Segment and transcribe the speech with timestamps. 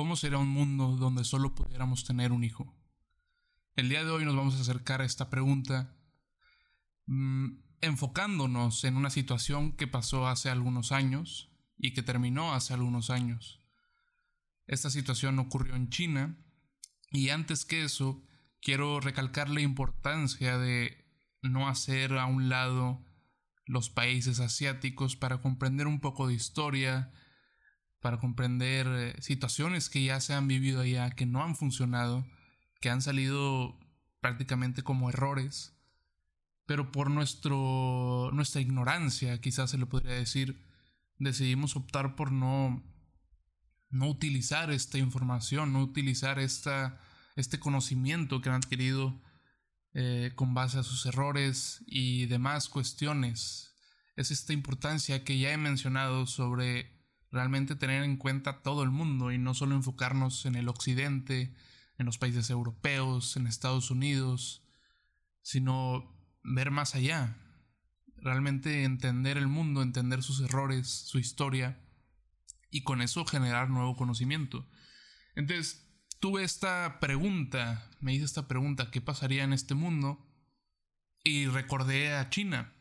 [0.00, 2.74] ¿Cómo sería un mundo donde solo pudiéramos tener un hijo?
[3.76, 5.94] El día de hoy nos vamos a acercar a esta pregunta
[7.04, 13.10] mm, enfocándonos en una situación que pasó hace algunos años y que terminó hace algunos
[13.10, 13.60] años.
[14.66, 16.38] Esta situación ocurrió en China
[17.10, 18.22] y antes que eso
[18.62, 21.12] quiero recalcar la importancia de
[21.42, 23.04] no hacer a un lado
[23.66, 27.12] los países asiáticos para comprender un poco de historia,
[28.00, 32.26] para comprender eh, situaciones que ya se han vivido allá, que no han funcionado,
[32.80, 33.78] que han salido
[34.20, 35.76] prácticamente como errores,
[36.66, 40.64] pero por nuestro, nuestra ignorancia, quizás se le podría decir,
[41.18, 42.82] decidimos optar por no,
[43.90, 47.00] no utilizar esta información, no utilizar esta,
[47.36, 49.20] este conocimiento que han adquirido
[49.92, 53.74] eh, con base a sus errores y demás cuestiones.
[54.16, 56.99] Es esta importancia que ya he mencionado sobre
[57.30, 61.54] realmente tener en cuenta todo el mundo y no solo enfocarnos en el occidente,
[61.98, 64.66] en los países europeos, en Estados Unidos,
[65.42, 67.36] sino ver más allá,
[68.16, 71.80] realmente entender el mundo, entender sus errores, su historia
[72.70, 74.68] y con eso generar nuevo conocimiento.
[75.34, 75.88] Entonces,
[76.20, 80.26] tuve esta pregunta, me hice esta pregunta, ¿qué pasaría en este mundo?
[81.24, 82.72] Y recordé a China.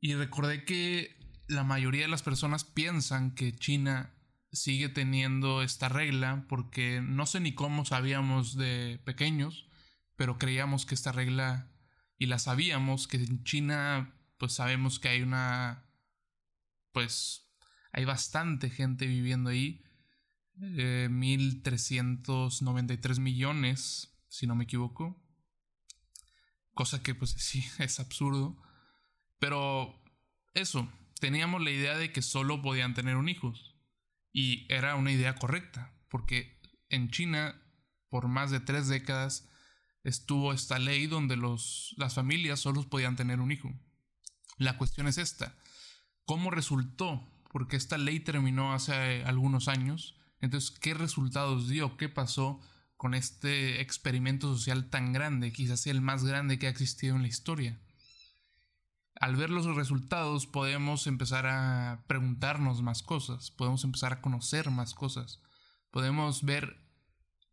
[0.00, 1.19] Y recordé que
[1.50, 4.14] la mayoría de las personas piensan que China
[4.52, 9.68] sigue teniendo esta regla porque no sé ni cómo sabíamos de pequeños,
[10.16, 11.70] pero creíamos que esta regla
[12.18, 15.84] y la sabíamos que en China pues sabemos que hay una
[16.92, 17.48] pues
[17.92, 19.84] hay bastante gente viviendo ahí,
[20.60, 25.20] eh, 1393 millones, si no me equivoco,
[26.74, 28.62] cosa que pues sí es absurdo,
[29.38, 29.98] pero
[30.54, 30.88] eso,
[31.20, 33.54] teníamos la idea de que solo podían tener un hijo.
[34.32, 37.60] Y era una idea correcta, porque en China,
[38.08, 39.48] por más de tres décadas,
[40.02, 43.72] estuvo esta ley donde los, las familias solo podían tener un hijo.
[44.56, 45.56] La cuestión es esta.
[46.24, 47.26] ¿Cómo resultó?
[47.50, 50.16] Porque esta ley terminó hace algunos años.
[50.40, 51.96] Entonces, ¿qué resultados dio?
[51.96, 52.60] ¿Qué pasó
[52.96, 55.52] con este experimento social tan grande?
[55.52, 57.80] Quizás el más grande que ha existido en la historia
[59.20, 64.94] al ver los resultados podemos empezar a preguntarnos más cosas, podemos empezar a conocer más
[64.94, 65.42] cosas,
[65.90, 66.82] podemos ver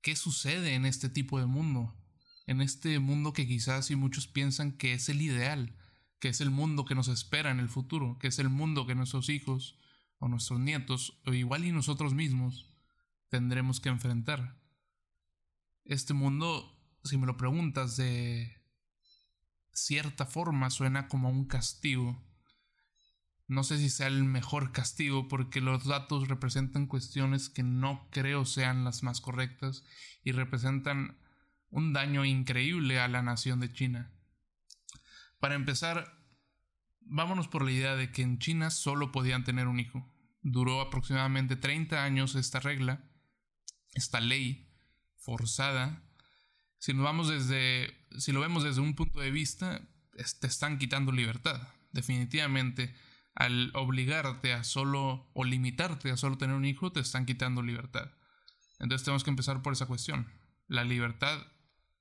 [0.00, 1.94] qué sucede en este tipo de mundo,
[2.46, 5.76] en este mundo que quizás y muchos piensan que es el ideal,
[6.18, 8.94] que es el mundo que nos espera en el futuro, que es el mundo que
[8.94, 9.78] nuestros hijos
[10.18, 12.72] o nuestros nietos o igual y nosotros mismos
[13.28, 14.58] tendremos que enfrentar.
[15.84, 18.59] Este mundo, si me lo preguntas de
[19.72, 22.22] cierta forma suena como un castigo.
[23.46, 28.44] No sé si sea el mejor castigo porque los datos representan cuestiones que no creo
[28.44, 29.82] sean las más correctas
[30.22, 31.18] y representan
[31.70, 34.12] un daño increíble a la nación de China.
[35.40, 36.20] Para empezar,
[37.00, 40.06] vámonos por la idea de que en China solo podían tener un hijo.
[40.42, 43.10] Duró aproximadamente 30 años esta regla,
[43.94, 44.72] esta ley
[45.16, 46.09] forzada
[46.80, 49.86] si nos vamos desde, si lo vemos desde un punto de vista,
[50.40, 51.68] te están quitando libertad.
[51.92, 52.96] Definitivamente,
[53.34, 58.10] al obligarte a solo o limitarte a solo tener un hijo, te están quitando libertad.
[58.78, 60.32] Entonces tenemos que empezar por esa cuestión.
[60.68, 61.46] La libertad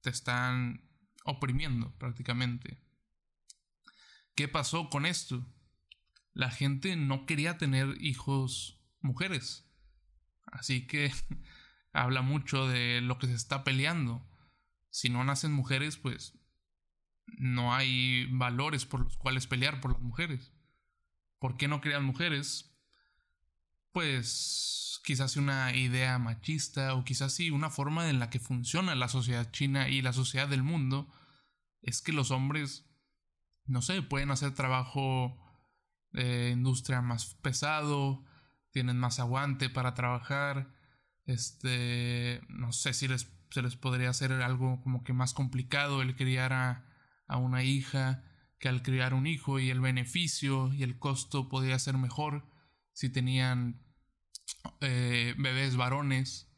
[0.00, 0.88] te están
[1.26, 2.82] oprimiendo prácticamente.
[4.34, 5.46] ¿Qué pasó con esto?
[6.32, 9.70] La gente no quería tener hijos mujeres.
[10.46, 11.12] Así que
[11.92, 14.31] habla mucho de lo que se está peleando
[14.92, 16.38] si no nacen mujeres, pues
[17.38, 20.52] no hay valores por los cuales pelear por las mujeres.
[21.38, 22.78] ¿Por qué no crean mujeres?
[23.90, 29.08] Pues quizás una idea machista o quizás sí una forma en la que funciona la
[29.08, 31.12] sociedad china y la sociedad del mundo
[31.80, 32.86] es que los hombres,
[33.64, 35.38] no sé, pueden hacer trabajo
[36.10, 38.24] de industria más pesado,
[38.72, 40.74] tienen más aguante para trabajar,
[41.24, 46.16] este, no sé si les se les podría hacer algo como que más complicado el
[46.16, 46.88] criar a,
[47.36, 48.24] una hija
[48.58, 52.46] que al criar un hijo y el beneficio y el costo podría ser mejor
[52.92, 53.82] si tenían
[54.80, 56.50] eh, bebés varones.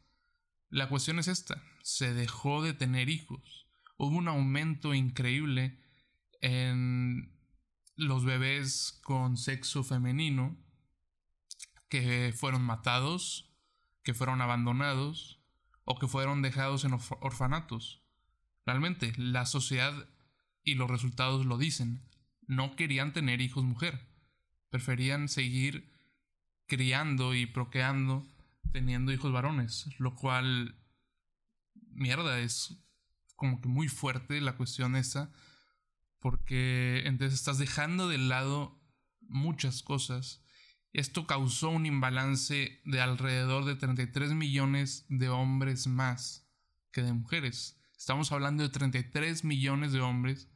[0.69, 3.67] La cuestión es esta, se dejó de tener hijos.
[3.97, 5.79] Hubo un aumento increíble
[6.41, 7.33] en
[7.95, 10.57] los bebés con sexo femenino
[11.87, 13.53] que fueron matados,
[14.03, 15.34] que fueron abandonados,
[15.85, 18.03] o que fueron dejados en orfanatos.
[18.65, 19.93] Realmente, la sociedad
[20.63, 22.09] y los resultados lo dicen.
[22.47, 24.07] No querían tener hijos mujer.
[24.69, 25.91] Preferían seguir
[26.67, 28.27] criando y procreando
[28.71, 30.75] teniendo hijos varones, lo cual,
[31.91, 32.75] mierda, es
[33.35, 35.31] como que muy fuerte la cuestión esa,
[36.19, 38.81] porque entonces estás dejando de lado
[39.21, 40.43] muchas cosas.
[40.95, 46.49] Esto causó un imbalance de alrededor de 33 millones de hombres más
[46.93, 47.77] que de mujeres.
[47.97, 50.47] Estamos hablando de 33 millones de hombres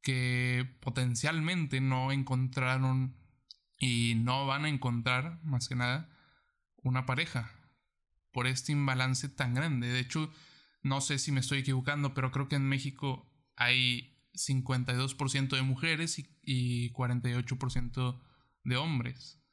[0.00, 3.16] que potencialmente no encontraron
[3.76, 6.08] y no van a encontrar, más que nada,
[6.76, 7.50] una pareja
[8.30, 9.88] por este imbalance tan grande.
[9.88, 10.30] De hecho,
[10.82, 16.22] no sé si me estoy equivocando, pero creo que en México hay 52% de mujeres
[16.42, 18.20] y, 48%
[18.62, 19.43] de hombres.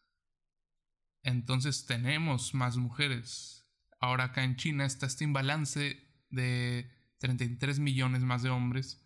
[1.24, 3.68] Entonces tenemos más mujeres.
[4.00, 5.98] Ahora acá en China está este imbalance
[6.30, 6.90] de
[7.20, 9.06] 33 millones más de hombres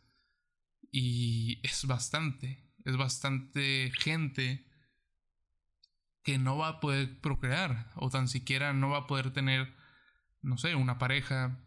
[0.91, 4.65] y es bastante, es bastante gente
[6.23, 9.75] que no va a poder procrear o tan siquiera no va a poder tener,
[10.41, 11.61] no sé, una pareja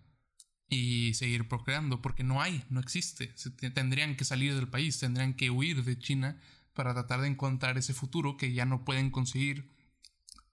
[0.68, 3.34] y seguir procreando porque no hay, no existe.
[3.74, 6.40] tendrían que salir del país, tendrían que huir de China
[6.72, 9.70] para tratar de encontrar ese futuro que ya no pueden conseguir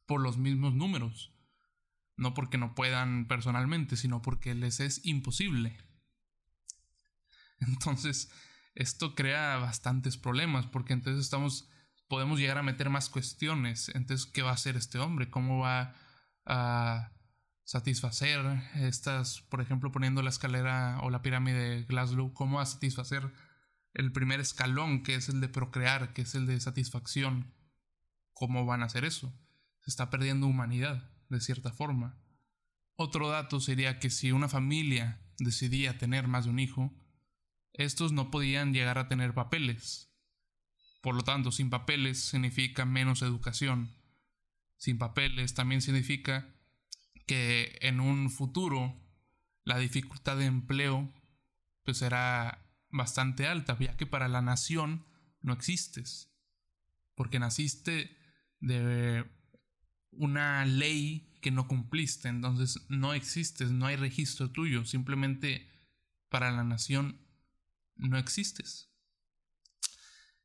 [0.06, 1.34] por los mismos números.
[2.18, 5.78] No porque no puedan personalmente, sino porque les es imposible.
[7.60, 8.32] Entonces,
[8.74, 11.70] esto crea bastantes problemas porque entonces estamos
[12.08, 13.90] podemos llegar a meter más cuestiones.
[13.96, 15.30] Entonces, ¿qué va a hacer este hombre?
[15.30, 15.96] ¿Cómo va
[16.46, 17.12] a
[17.64, 18.40] satisfacer
[18.76, 23.34] estas, por ejemplo, poniendo la escalera o la pirámide de Glasgow, cómo va a satisfacer
[23.94, 27.54] el primer escalón, que es el de procrear, que es el de satisfacción?
[28.34, 29.34] ¿Cómo van a hacer eso?
[29.86, 32.20] Se está perdiendo humanidad, de cierta forma.
[32.98, 36.94] Otro dato sería que si una familia decidía tener más de un hijo,
[37.72, 40.12] estos no podían llegar a tener papeles,
[41.06, 43.96] por lo tanto, sin papeles significa menos educación.
[44.76, 46.52] Sin papeles también significa
[47.28, 49.00] que en un futuro
[49.66, 51.14] la dificultad de empleo
[51.84, 55.06] pues será bastante alta, ya que para la nación
[55.42, 56.34] no existes,
[57.14, 58.18] porque naciste
[58.60, 59.26] de
[60.18, 65.70] una ley que no cumpliste, entonces no existes, no hay registro tuyo, simplemente
[66.30, 67.22] para la nación
[67.96, 68.92] no existes.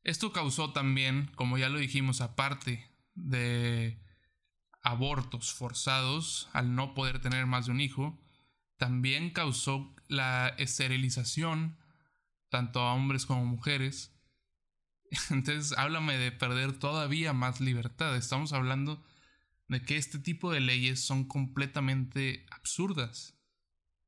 [0.03, 4.01] Esto causó también, como ya lo dijimos, aparte de
[4.81, 8.19] abortos forzados al no poder tener más de un hijo,
[8.77, 11.77] también causó la esterilización
[12.49, 14.11] tanto a hombres como mujeres.
[15.29, 18.15] Entonces, háblame de perder todavía más libertad.
[18.15, 19.03] Estamos hablando
[19.71, 23.39] de que este tipo de leyes son completamente absurdas.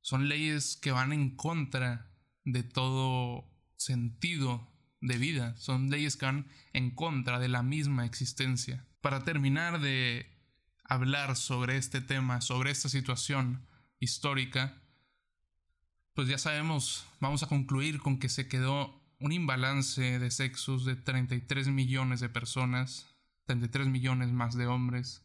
[0.02, 2.14] Son leyes que van en contra
[2.44, 4.70] de todo sentido
[5.00, 8.86] de vida, son leyes que van en contra de la misma existencia.
[9.00, 10.38] Para terminar de
[10.84, 13.66] hablar sobre este tema, sobre esta situación
[14.00, 14.84] histórica,
[16.14, 20.98] pues ya sabemos, vamos a concluir con que se quedó un imbalance de sexos de
[20.98, 23.16] 33 millones de personas,
[23.46, 25.24] 33 millones más de hombres.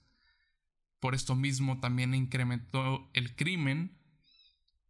[1.00, 3.98] Por esto mismo también incrementó el crimen.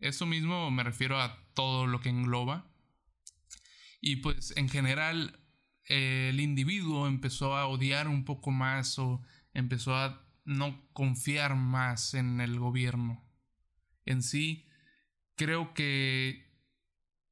[0.00, 2.68] Eso mismo me refiero a todo lo que engloba
[4.00, 5.40] y pues en general
[5.84, 9.22] el individuo empezó a odiar un poco más o
[9.54, 13.24] empezó a no confiar más en el gobierno.
[14.04, 14.66] En sí,
[15.34, 16.48] creo que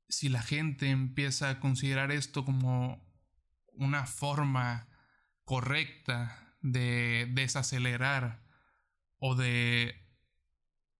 [0.09, 3.05] si la gente empieza a considerar esto como
[3.73, 4.89] una forma
[5.45, 8.46] correcta de desacelerar
[9.19, 9.95] o de,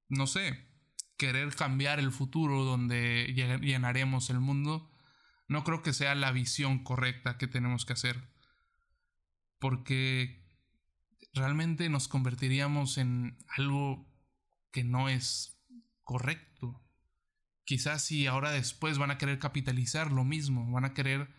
[0.09, 0.67] no sé,
[1.17, 4.91] querer cambiar el futuro donde llenaremos el mundo,
[5.49, 8.31] no creo que sea la visión correcta que tenemos que hacer.
[9.59, 10.45] Porque
[11.33, 14.07] realmente nos convertiríamos en algo
[14.71, 15.63] que no es
[16.03, 16.83] correcto.
[17.65, 21.35] Quizás si ahora después van a querer capitalizar lo mismo, van a querer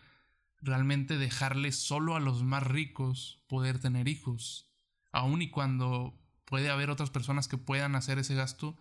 [0.61, 4.73] realmente dejarle solo a los más ricos poder tener hijos,
[5.11, 8.77] aun y cuando puede haber otras personas que puedan hacer ese gasto,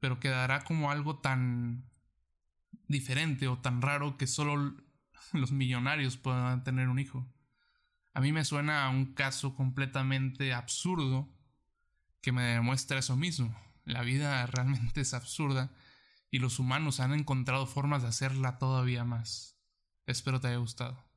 [0.00, 1.88] pero quedará como algo tan
[2.88, 4.74] diferente o tan raro que solo
[5.32, 7.32] los millonarios puedan tener un hijo.
[8.12, 11.28] A mí me suena a un caso completamente absurdo
[12.20, 13.56] que me demuestra eso mismo.
[13.84, 15.70] La vida realmente es absurda
[16.28, 19.56] y los humanos han encontrado formas de hacerla todavía más.
[20.06, 21.09] Espero te haya gustado.